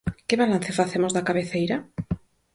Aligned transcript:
Que 0.27 0.39
balance 0.41 0.77
facemos 0.79 1.11
da 1.13 1.25
cabeceira? 1.27 1.77